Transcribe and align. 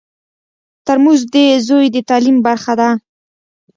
ترموز 0.85 1.21
د 1.33 1.35
زوی 1.67 1.85
د 1.95 1.97
تعلیم 2.09 2.37
برخه 2.47 2.73
ده. 2.79 2.89